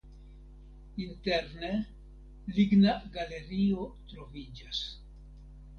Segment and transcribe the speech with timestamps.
[1.03, 1.69] Interne
[2.57, 4.83] ligna galerio troviĝas.